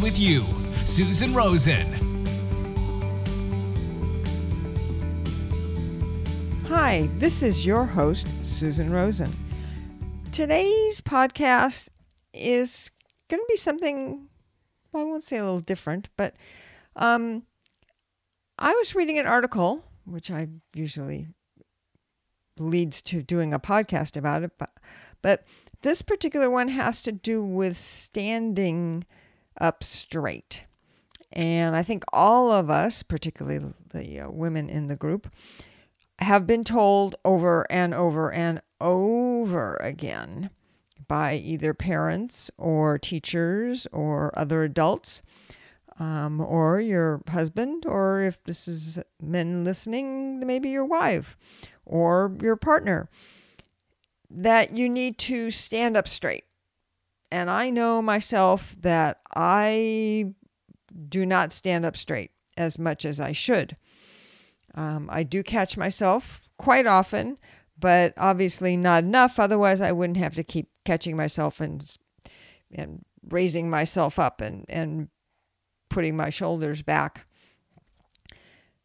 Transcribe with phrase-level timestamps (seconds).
[0.00, 0.44] with you.
[0.84, 1.86] Susan Rosen.
[6.68, 9.32] Hi, this is your host, Susan Rosen.
[10.32, 11.88] Today's podcast
[12.34, 12.90] is
[13.28, 14.28] going to be something,
[14.92, 16.34] well, I won't say a little different, but
[16.96, 17.44] um,
[18.58, 21.28] I was reading an article, which I usually
[22.58, 24.70] leads to doing a podcast about it, but,
[25.22, 25.44] but
[25.82, 29.04] this particular one has to do with standing
[29.60, 30.64] up straight.
[31.32, 35.28] And I think all of us, particularly the uh, women in the group,
[36.20, 40.50] have been told over and over and over again
[41.08, 45.22] by either parents or teachers or other adults
[45.98, 51.36] um, or your husband, or if this is men listening, maybe your wife
[51.84, 53.08] or your partner,
[54.30, 56.44] that you need to stand up straight.
[57.30, 60.34] And I know myself that I
[61.08, 63.76] do not stand up straight as much as I should.
[64.74, 67.38] Um, I do catch myself quite often,
[67.78, 69.38] but obviously not enough.
[69.38, 71.96] Otherwise, I wouldn't have to keep catching myself and
[72.72, 75.08] and raising myself up and and
[75.88, 77.26] putting my shoulders back.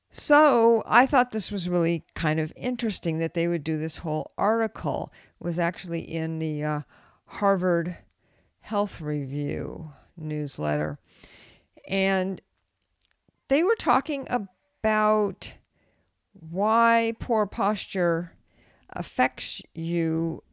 [0.09, 4.33] So I thought this was really kind of interesting that they would do this whole
[4.37, 5.09] article.
[5.39, 6.81] It was actually in the uh,
[7.27, 7.95] Harvard
[8.61, 10.99] Health Review newsletter,
[11.87, 12.41] and
[13.47, 15.53] they were talking about
[16.33, 18.31] why poor posture
[18.89, 20.43] affects you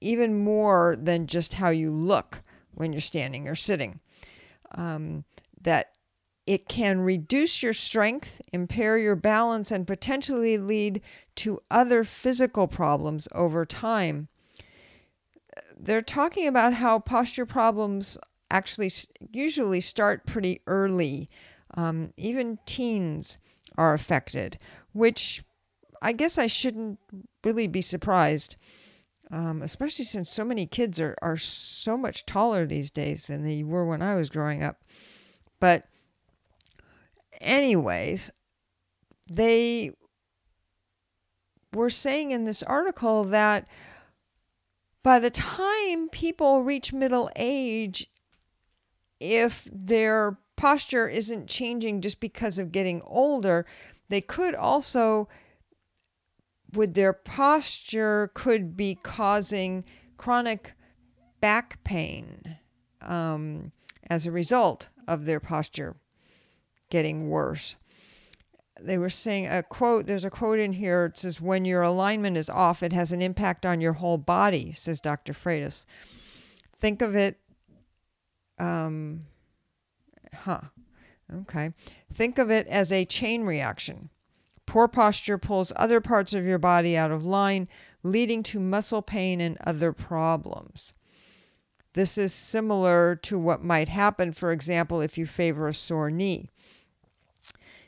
[0.00, 2.42] even more than just how you look
[2.74, 4.00] when you're standing or sitting.
[4.72, 5.24] Um,
[5.60, 5.94] that
[6.46, 11.00] it can reduce your strength, impair your balance, and potentially lead
[11.36, 14.28] to other physical problems over time.
[15.76, 18.16] They're talking about how posture problems
[18.50, 18.90] actually
[19.32, 21.28] usually start pretty early.
[21.74, 23.38] Um, even teens
[23.76, 24.58] are affected,
[24.92, 25.42] which
[26.00, 26.98] I guess I shouldn't
[27.42, 28.56] really be surprised,
[29.30, 33.62] um, especially since so many kids are, are so much taller these days than they
[33.62, 34.82] were when I was growing up.
[35.60, 35.86] But,
[37.40, 38.30] anyways,
[39.28, 39.92] they
[41.72, 43.66] were saying in this article that
[45.04, 48.10] by the time people reach middle age,
[49.20, 53.66] if their posture isn't changing just because of getting older,
[54.08, 55.28] they could also,
[56.72, 59.84] with their posture, could be causing
[60.16, 60.72] chronic
[61.40, 62.56] back pain
[63.02, 63.72] um,
[64.08, 65.96] as a result of their posture
[66.88, 67.76] getting worse.
[68.80, 71.06] They were saying a quote, there's a quote in here.
[71.06, 74.72] It says, When your alignment is off, it has an impact on your whole body,
[74.72, 75.32] says Dr.
[75.32, 75.84] Freitas.
[76.80, 77.38] Think of it,
[78.58, 79.20] um,
[80.34, 80.60] huh,
[81.32, 81.72] okay.
[82.12, 84.10] Think of it as a chain reaction.
[84.66, 87.68] Poor posture pulls other parts of your body out of line,
[88.02, 90.92] leading to muscle pain and other problems.
[91.92, 96.48] This is similar to what might happen, for example, if you favor a sore knee.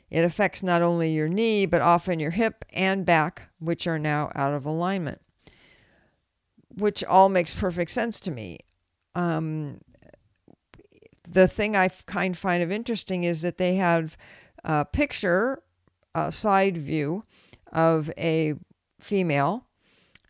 [0.09, 4.31] It affects not only your knee, but often your hip and back, which are now
[4.35, 5.21] out of alignment,
[6.69, 8.59] which all makes perfect sense to me.
[9.15, 9.81] Um,
[11.29, 14.15] the thing I kind of find of interesting is that they have
[14.63, 15.61] a picture,
[16.15, 17.21] a side view
[17.73, 18.53] of a
[18.97, 19.67] female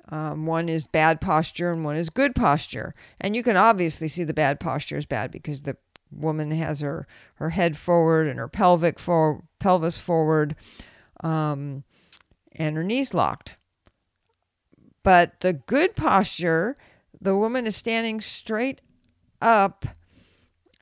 [0.09, 2.93] um, one is bad posture and one is good posture.
[3.19, 5.75] And you can obviously see the bad posture is bad because the
[6.11, 10.55] woman has her, her head forward and her pelvic for, pelvis forward
[11.23, 11.83] um,
[12.55, 13.55] and her knees locked.
[15.03, 16.75] But the good posture,
[17.19, 18.81] the woman is standing straight
[19.41, 19.85] up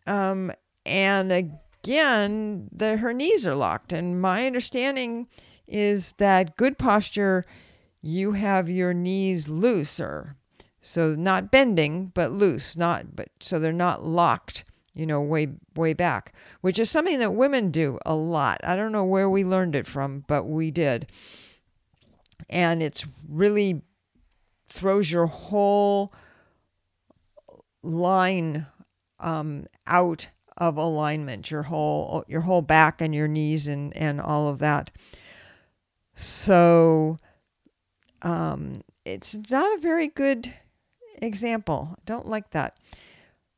[0.07, 0.51] um,
[0.85, 3.93] and again, the, her knees are locked.
[3.93, 5.27] And my understanding
[5.67, 7.45] is that good posture
[8.01, 10.35] you have your knees looser.
[10.79, 14.63] So not bending, but loose, not but so they're not locked,
[14.95, 18.61] you know, way way back, which is something that women do a lot.
[18.63, 21.11] I don't know where we learned it from, but we did.
[22.49, 23.81] And it's really
[24.69, 26.11] throws your whole
[27.83, 28.65] line
[29.19, 30.27] um, out
[30.57, 34.91] of alignment, your whole your whole back and your knees and and all of that.
[36.13, 37.17] So
[38.21, 40.53] um, it's not a very good
[41.21, 41.97] example.
[42.05, 42.75] Don't like that.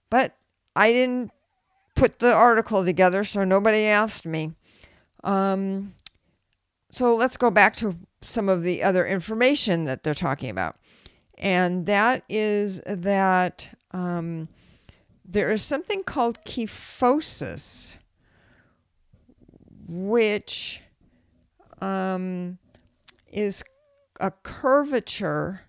[0.10, 0.37] But
[0.78, 1.32] I didn't
[1.96, 4.52] put the article together, so nobody asked me.
[5.24, 5.96] Um,
[6.92, 10.76] so let's go back to some of the other information that they're talking about.
[11.40, 14.50] And that is that um,
[15.26, 17.98] there is something called kyphosis,
[19.88, 20.82] which
[21.82, 22.60] um,
[23.32, 23.64] is
[24.20, 25.62] a curvature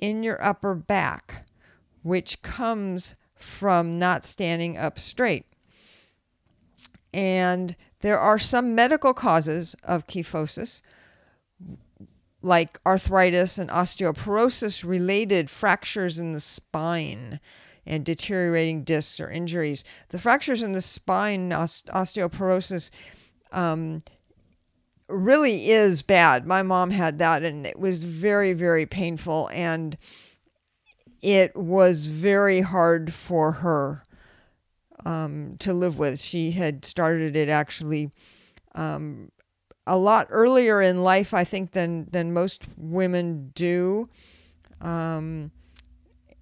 [0.00, 1.46] in your upper back,
[2.02, 5.46] which comes from not standing up straight.
[7.12, 10.82] And there are some medical causes of kyphosis,
[12.42, 17.38] like arthritis and osteoporosis related fractures in the spine
[17.86, 19.84] and deteriorating discs or injuries.
[20.08, 22.90] The fractures in the spine, osteoporosis,
[23.52, 24.02] um,
[25.08, 26.46] really is bad.
[26.46, 29.96] My mom had that and it was very, very painful and
[31.24, 34.04] it was very hard for her
[35.06, 36.20] um, to live with.
[36.20, 38.10] She had started it actually
[38.74, 39.32] um,
[39.86, 44.10] a lot earlier in life, I think, than, than most women do.
[44.82, 45.50] Um,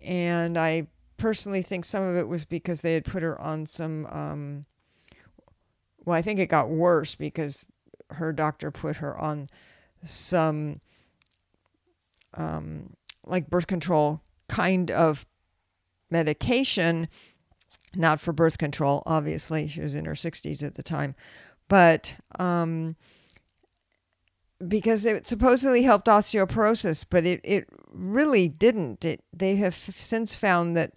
[0.00, 4.06] and I personally think some of it was because they had put her on some.
[4.06, 4.62] Um,
[6.05, 7.67] well, I think it got worse because
[8.11, 9.49] her doctor put her on
[10.02, 10.81] some
[12.34, 12.94] um,
[13.25, 15.26] like birth control kind of
[16.10, 17.08] medication,
[17.96, 19.66] not for birth control, obviously.
[19.66, 21.14] She was in her 60s at the time.
[21.68, 22.96] But um,
[24.66, 29.04] because it supposedly helped osteoporosis, but it, it really didn't.
[29.04, 30.92] It, they have since found that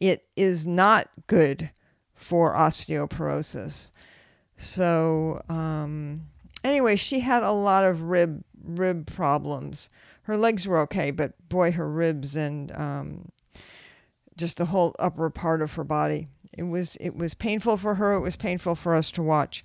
[0.00, 1.70] it is not good
[2.14, 3.90] for osteoporosis.
[4.56, 6.22] So, um,
[6.64, 9.88] anyway, she had a lot of rib rib problems.
[10.26, 13.28] Her legs were okay, but boy, her ribs and um,
[14.36, 16.26] just the whole upper part of her body.
[16.58, 18.14] It was it was painful for her.
[18.14, 19.62] It was painful for us to watch.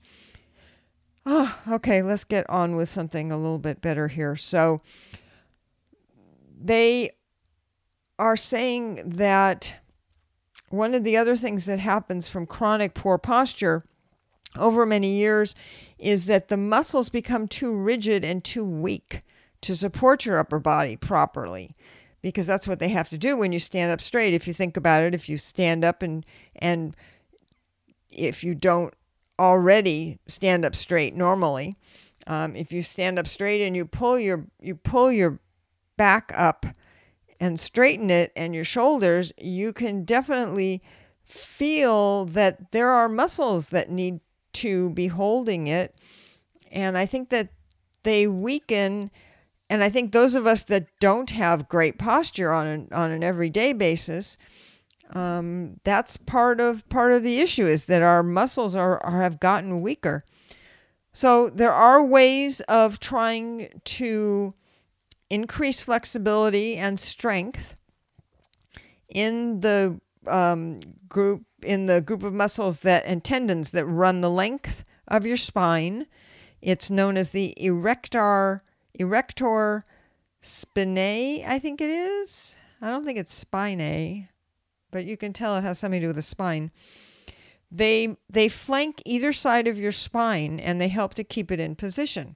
[1.25, 4.35] Oh, okay, let's get on with something a little bit better here.
[4.35, 4.77] So
[6.63, 7.09] they
[8.19, 9.77] are saying that
[10.69, 13.81] one of the other things that happens from chronic poor posture
[14.59, 15.55] over many years
[15.97, 19.21] is that the muscles become too rigid and too weak
[19.61, 21.71] to support your upper body properly
[22.21, 24.77] because that's what they have to do when you stand up straight if you think
[24.77, 26.25] about it if you stand up and
[26.55, 26.95] and
[28.09, 28.93] if you don't
[29.41, 31.75] already stand up straight normally.
[32.27, 35.39] Um, if you stand up straight and you pull your you pull your
[35.97, 36.65] back up
[37.39, 40.81] and straighten it and your shoulders, you can definitely
[41.25, 44.19] feel that there are muscles that need
[44.53, 45.95] to be holding it.
[46.71, 47.49] And I think that
[48.03, 49.09] they weaken.
[49.71, 53.23] And I think those of us that don't have great posture on an, on an
[53.23, 54.37] everyday basis,
[55.11, 59.39] um, that's part of part of the issue is that our muscles are, are have
[59.39, 60.23] gotten weaker.
[61.13, 64.51] So there are ways of trying to
[65.29, 67.75] increase flexibility and strength
[69.07, 74.29] in the um, group in the group of muscles that and tendons that run the
[74.29, 76.07] length of your spine.
[76.61, 78.59] It's known as the erector
[78.95, 79.81] erector
[80.43, 82.55] spinae, I think it is.
[82.81, 84.27] I don't think it's spinae
[84.91, 86.71] but you can tell it has something to do with the spine.
[87.71, 91.75] They they flank either side of your spine and they help to keep it in
[91.75, 92.35] position.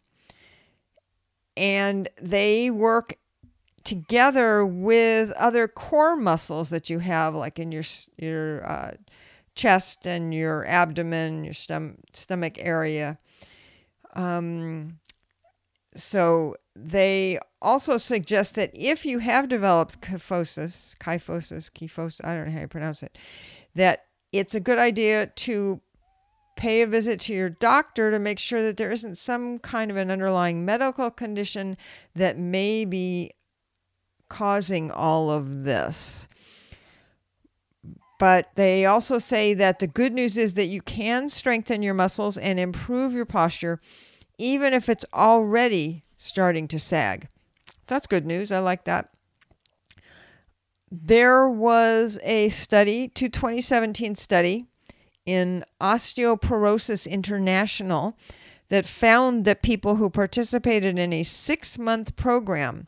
[1.58, 3.16] And they work
[3.84, 7.84] together with other core muscles that you have, like in your
[8.18, 8.92] your uh,
[9.56, 13.18] chest and your abdomen, your stom- stomach area.
[14.14, 15.00] Um,
[15.96, 22.52] so they also suggest that if you have developed kyphosis, kyphosis, kyphosis, I don't know
[22.52, 23.18] how you pronounce it,
[23.76, 25.82] that it's a good idea to
[26.58, 29.98] pay a visit to your doctor to make sure that there isn't some kind of
[29.98, 31.78] an underlying medical condition
[32.16, 33.32] that may be
[34.30, 36.28] causing all of this.
[38.18, 42.38] But they also say that the good news is that you can strengthen your muscles
[42.38, 43.78] and improve your posture
[44.38, 47.28] even if it's already starting to sag.
[47.88, 48.52] That's good news.
[48.52, 49.10] I like that.
[50.92, 54.66] There was a study, to 2017 study
[55.26, 58.18] in Osteoporosis International
[58.70, 62.88] that found that people who participated in a six month program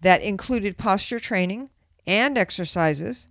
[0.00, 1.70] that included posture training
[2.06, 3.26] and exercises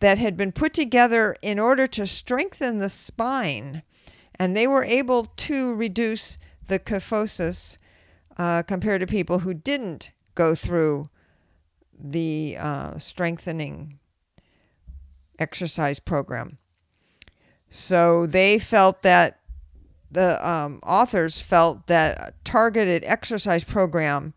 [0.00, 3.82] that had been put together in order to strengthen the spine,
[4.42, 7.76] and they were able to reduce the kyphosis
[8.38, 11.04] uh, compared to people who didn't go through
[11.96, 14.00] the uh, strengthening
[15.38, 16.58] exercise program.
[17.68, 19.38] So they felt that
[20.10, 24.34] the um, authors felt that a targeted exercise program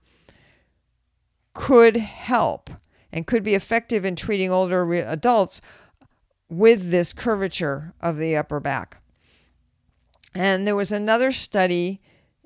[1.55, 2.69] could help
[3.11, 5.61] and could be effective in treating older re- adults
[6.47, 9.01] with this curvature of the upper back.
[10.35, 12.01] And there was another study,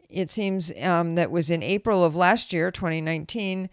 [0.10, 3.70] it seems, um, that was in April of last year, 2019,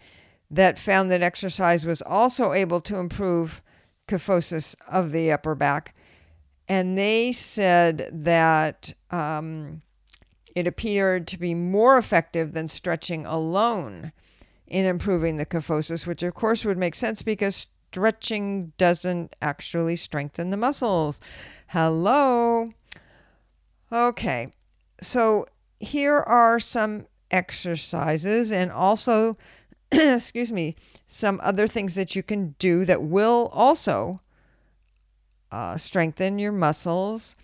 [0.49, 3.61] that found that exercise was also able to improve
[4.07, 5.93] kyphosis of the upper back.
[6.67, 9.81] And they said that um,
[10.55, 14.11] it appeared to be more effective than stretching alone
[14.65, 20.49] in improving the kyphosis, which of course would make sense because stretching doesn't actually strengthen
[20.49, 21.19] the muscles.
[21.67, 22.65] Hello.
[23.91, 24.47] Okay,
[25.01, 25.45] so
[25.79, 29.35] here are some exercises and also,
[29.91, 30.75] excuse me,
[31.05, 34.21] some other things that you can do that will also
[35.51, 37.35] uh, strengthen your muscles.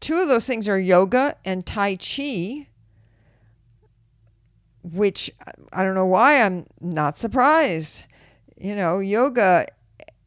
[0.00, 2.66] Two of those things are yoga and Tai Chi
[4.92, 5.30] which
[5.72, 8.04] I don't know why I'm not surprised.
[8.56, 9.66] You know, yoga,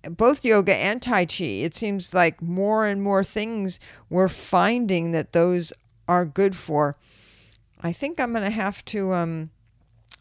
[0.04, 3.80] both yoga and Tai Chi, it seems like more and more things
[4.10, 5.74] we're finding that those
[6.08, 6.96] are good for.
[7.82, 9.50] I think I'm going to have to, um,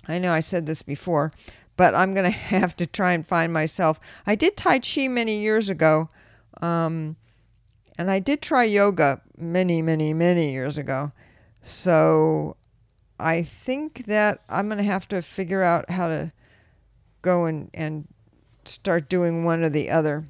[0.06, 1.30] I know I said this before,
[1.76, 3.98] but I'm going to have to try and find myself.
[4.26, 6.10] I did Tai Chi many years ago,
[6.60, 7.16] um,
[7.96, 11.12] and I did try yoga many, many, many years ago.
[11.60, 12.56] So
[13.18, 16.30] I think that I'm going to have to figure out how to
[17.22, 18.06] go and, and
[18.68, 20.24] start doing one or the other.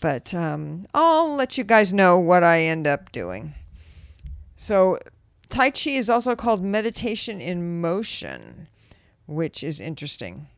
[0.00, 3.54] But um, I'll let you guys know what I end up doing.
[4.56, 4.98] So,
[5.48, 8.68] Tai Chi is also called meditation in motion,
[9.26, 10.48] which is interesting.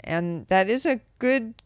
[0.00, 1.62] And that is a good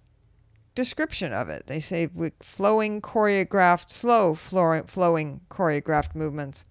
[0.74, 1.66] description of it.
[1.66, 6.64] They say with flowing choreographed, slow flowing choreographed movements.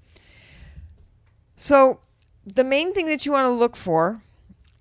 [1.56, 2.00] So,
[2.46, 4.22] the main thing that you want to look for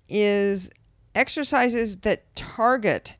[0.07, 0.69] is
[1.15, 3.15] exercises that target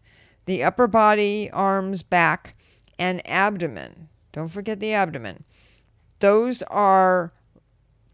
[0.46, 2.56] the upper body, arms, back,
[2.98, 4.10] and abdomen.
[4.32, 5.44] Don't forget the abdomen.
[6.20, 7.32] Those are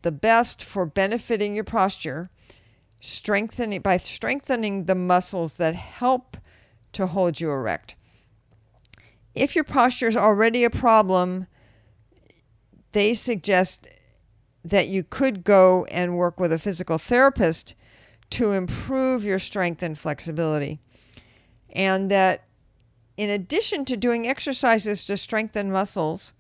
[0.01, 2.29] the best for benefiting your posture,
[3.00, 6.38] strengthening by strengthening the muscles that help
[6.94, 7.96] to hold you erect.
[9.34, 11.48] If your posture is already a problem,
[12.91, 13.88] they suggest
[14.63, 17.75] that you could go and work with a physical therapist
[18.36, 20.80] to improve your strength and flexibility.
[21.70, 22.46] And that
[23.15, 26.34] in addition to doing exercises to strengthen muscles,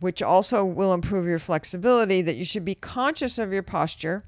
[0.00, 4.22] which also will improve your flexibility, that you should be conscious of your posture,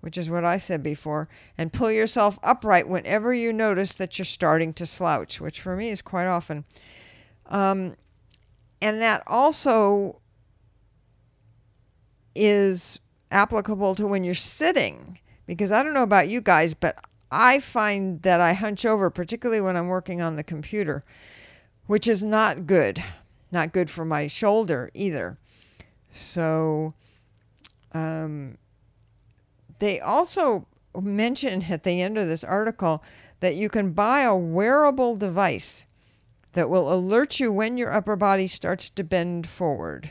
[0.00, 4.24] which is what I said before, and pull yourself upright whenever you notice that you're
[4.24, 6.64] starting to slouch, which for me is quite often.
[7.46, 7.96] Um,
[8.80, 10.20] and that also
[12.36, 13.00] is
[13.32, 15.18] applicable to when you're sitting
[15.48, 17.02] because I don't know about you guys, but
[17.32, 21.02] I find that I hunch over, particularly when I'm working on the computer,
[21.86, 23.02] which is not good.
[23.50, 25.38] Not good for my shoulder either.
[26.12, 26.90] So,
[27.92, 28.58] um,
[29.78, 33.02] they also mentioned at the end of this article
[33.40, 35.86] that you can buy a wearable device
[36.52, 40.10] that will alert you when your upper body starts to bend forward.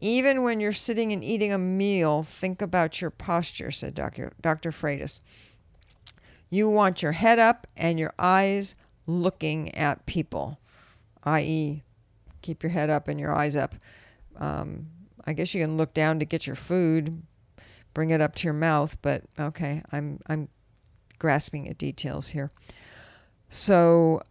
[0.00, 4.32] Even when you're sitting and eating a meal, think about your posture, said Dr.
[4.40, 4.70] Dr.
[4.70, 5.20] Freitas.
[6.50, 8.74] You want your head up and your eyes
[9.06, 10.58] looking at people,
[11.24, 11.82] i.e.,
[12.42, 13.74] keep your head up and your eyes up.
[14.36, 14.86] Um,
[15.24, 17.22] I guess you can look down to get your food,
[17.92, 20.48] bring it up to your mouth, but okay, I'm I'm
[21.18, 22.50] grasping at details here.
[23.48, 24.22] So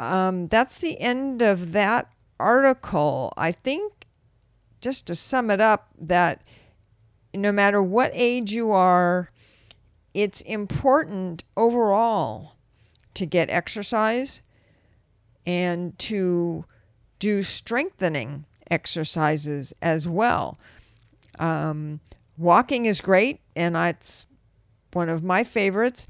[0.00, 2.10] um, that's the end of that
[2.40, 3.32] article.
[3.36, 4.01] I think
[4.82, 6.42] just to sum it up, that
[7.32, 9.28] no matter what age you are,
[10.12, 12.56] it's important overall
[13.14, 14.42] to get exercise
[15.46, 16.64] and to
[17.18, 20.58] do strengthening exercises as well.
[21.38, 22.00] Um,
[22.36, 24.26] walking is great, and it's
[24.92, 26.06] one of my favorites.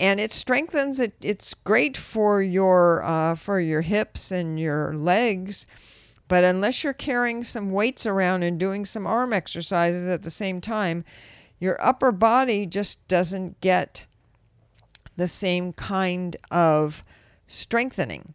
[0.00, 1.12] And it strengthens it.
[1.20, 5.66] It's great for your uh, for your hips and your legs
[6.30, 10.60] but unless you're carrying some weights around and doing some arm exercises at the same
[10.60, 11.04] time,
[11.58, 14.06] your upper body just doesn't get
[15.16, 17.02] the same kind of
[17.48, 18.32] strengthening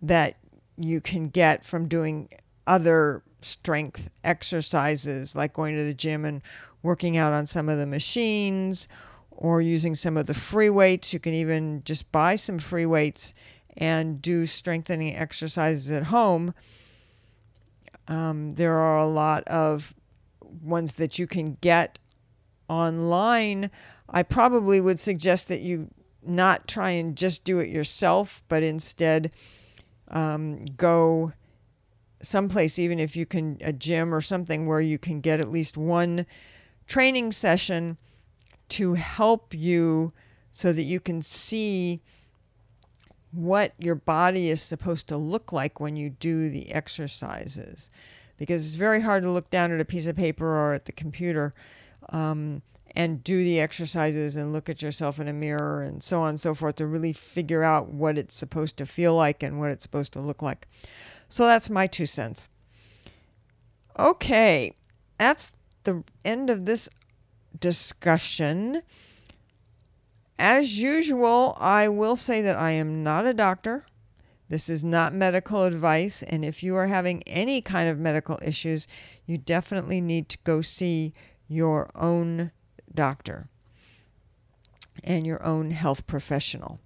[0.00, 0.36] that
[0.76, 2.28] you can get from doing
[2.68, 6.40] other strength exercises like going to the gym and
[6.84, 8.86] working out on some of the machines
[9.32, 11.12] or using some of the free weights.
[11.12, 13.34] You can even just buy some free weights
[13.76, 16.54] and do strengthening exercises at home.
[18.08, 19.94] Um, there are a lot of
[20.62, 21.98] ones that you can get
[22.68, 23.70] online.
[24.08, 25.90] I probably would suggest that you
[26.22, 29.32] not try and just do it yourself, but instead
[30.08, 31.32] um, go
[32.22, 35.76] someplace, even if you can, a gym or something where you can get at least
[35.76, 36.26] one
[36.86, 37.96] training session
[38.68, 40.10] to help you
[40.52, 42.00] so that you can see
[43.32, 47.90] what your body is supposed to look like when you do the exercises.
[48.38, 50.92] Because it's very hard to look down at a piece of paper or at the
[50.92, 51.54] computer
[52.10, 52.62] um,
[52.94, 56.40] and do the exercises and look at yourself in a mirror and so on and
[56.40, 59.82] so forth to really figure out what it's supposed to feel like and what it's
[59.82, 60.66] supposed to look like.
[61.28, 62.48] So that's my two cents.
[63.98, 64.74] Okay,
[65.18, 65.54] that's
[65.84, 66.88] the end of this
[67.58, 68.82] discussion.
[70.38, 73.82] As usual, I will say that I am not a doctor.
[74.48, 76.22] This is not medical advice.
[76.22, 78.86] And if you are having any kind of medical issues,
[79.26, 81.12] you definitely need to go see
[81.48, 82.52] your own
[82.94, 83.44] doctor
[85.02, 86.80] and your own health professional.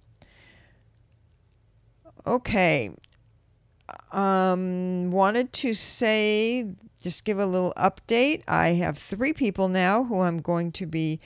[2.25, 2.95] Okay.
[4.11, 6.65] Um, wanted to say,
[7.01, 8.43] just give a little update.
[8.47, 11.19] I have three people now who I'm going to be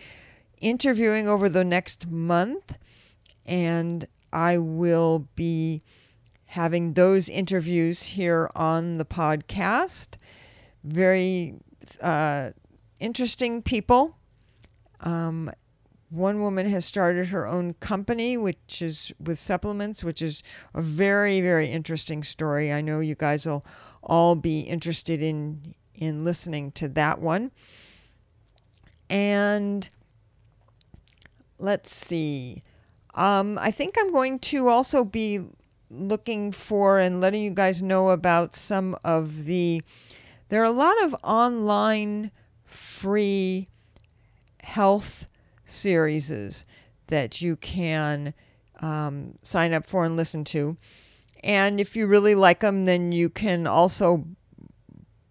[0.61, 2.77] interviewing over the next month,
[3.45, 5.81] and I will be
[6.45, 10.15] having those interviews here on the podcast.
[10.83, 11.55] Very
[12.01, 12.51] uh,
[12.99, 14.15] interesting people.
[15.01, 15.51] Um,
[16.09, 20.43] one woman has started her own company, which is with supplements, which is
[20.73, 22.71] a very, very interesting story.
[22.71, 23.65] I know you guys will
[24.01, 27.51] all be interested in in listening to that one.
[29.09, 29.89] And
[31.59, 32.61] let's see.
[33.13, 35.45] Um, I think I'm going to also be
[35.89, 39.81] looking for and letting you guys know about some of the.
[40.49, 42.31] There are a lot of online
[42.65, 43.67] free
[44.61, 45.25] health
[45.63, 46.65] series
[47.07, 48.33] that you can
[48.79, 50.77] um, sign up for and listen to.
[51.43, 54.25] And if you really like them, then you can also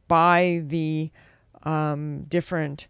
[0.06, 1.10] buy the
[1.64, 2.86] um, different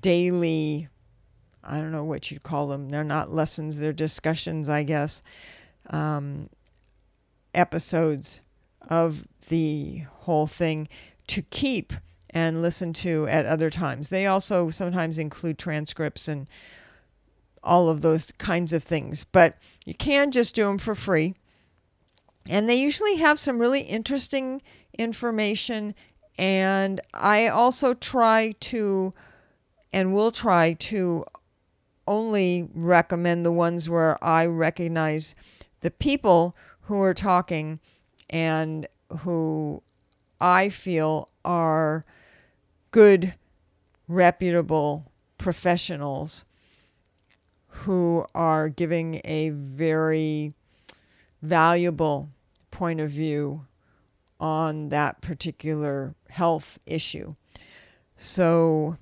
[0.00, 0.88] daily,
[1.62, 2.90] I don't know what you'd call them.
[2.90, 5.22] They're not lessons, they're discussions, I guess,
[5.90, 6.48] um,
[7.54, 8.42] episodes
[8.88, 10.88] of the whole thing
[11.28, 11.92] to keep
[12.30, 14.08] and listen to at other times.
[14.08, 16.48] They also sometimes include transcripts and
[17.62, 21.34] all of those kinds of things, but you can just do them for free.
[22.48, 24.62] And they usually have some really interesting
[24.98, 25.94] information.
[26.38, 29.12] And I also try to,
[29.92, 31.24] and we'll try to,
[32.06, 35.34] only recommend the ones where I recognize
[35.80, 37.80] the people who are talking
[38.30, 38.86] and
[39.18, 39.82] who
[40.40, 42.02] I feel are
[42.90, 43.34] good,
[44.08, 46.46] reputable professionals
[47.68, 50.52] who are giving a very
[51.42, 52.30] valuable
[52.70, 53.66] point of view
[54.40, 57.32] on that particular health issue.
[58.16, 58.96] So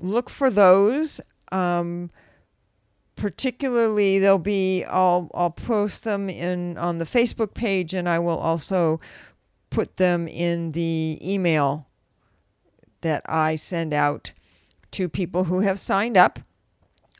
[0.00, 1.20] look for those.
[1.52, 2.10] Um,
[3.16, 8.38] particularly, they'll be I'll I'll post them in on the Facebook page, and I will
[8.38, 8.98] also
[9.70, 11.86] put them in the email
[13.00, 14.32] that I send out
[14.92, 16.38] to people who have signed up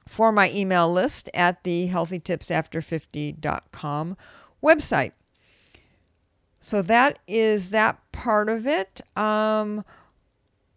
[0.07, 4.17] for my email list at the healthytipsafter50.com
[4.63, 5.13] website.
[6.61, 9.01] So that is that part of it.
[9.17, 9.85] Um,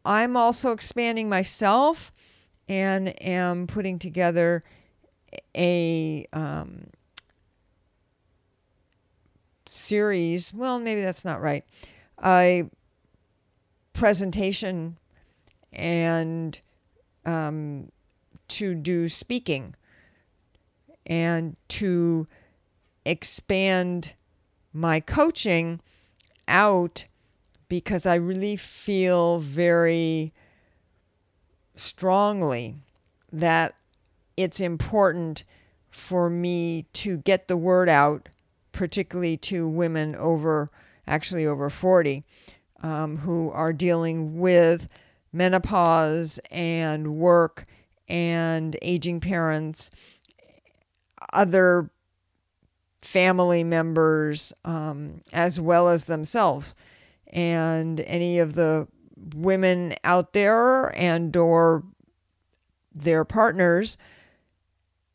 [0.05, 2.11] I'm also expanding myself
[2.67, 4.61] and am putting together
[5.55, 6.87] a um,
[9.65, 10.53] series.
[10.53, 11.63] Well, maybe that's not right.
[12.23, 12.69] A
[13.93, 14.97] presentation
[15.73, 16.59] and
[17.25, 17.91] um,
[18.49, 19.75] to do speaking
[21.05, 22.25] and to
[23.05, 24.15] expand
[24.73, 25.81] my coaching
[26.47, 27.05] out
[27.71, 30.31] because I really feel very
[31.73, 32.75] strongly
[33.31, 33.79] that
[34.36, 35.43] it's important
[35.89, 38.27] for me to get the word out,
[38.73, 40.67] particularly to women over,
[41.07, 42.25] actually over 40,
[42.84, 44.88] um, who are dealing with
[45.31, 47.63] menopause and work
[48.10, 49.89] and aging parents.
[51.31, 51.89] other
[53.01, 56.75] family members um, as well as themselves
[57.31, 58.87] and any of the
[59.35, 61.83] women out there and or
[62.93, 63.97] their partners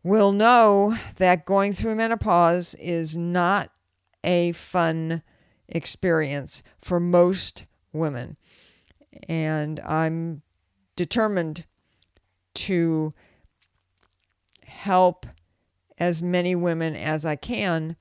[0.02, 3.70] will know that going through menopause is not
[4.22, 5.22] a fun
[5.68, 8.36] experience for most women.
[9.28, 10.42] And i'm
[10.94, 11.64] determined
[12.54, 13.10] to
[14.64, 15.26] help
[15.98, 17.96] as many women as I can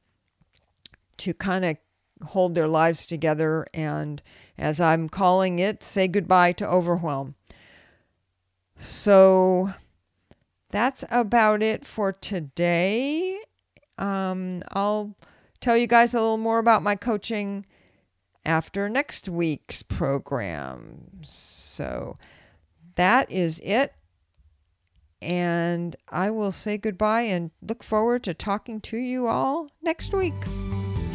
[1.17, 1.77] to kind of
[2.23, 4.21] hold their lives together and,
[4.57, 7.35] as I'm calling it, say goodbye to overwhelm.
[8.77, 9.73] So
[10.69, 13.37] that's about it for today.
[13.97, 15.15] Um, I'll
[15.61, 17.65] tell you guys a little more about my coaching
[18.45, 21.21] after next week's program.
[21.23, 22.15] So
[22.95, 23.93] that is it.
[25.21, 30.35] And I will say goodbye and look forward to talking to you all next week.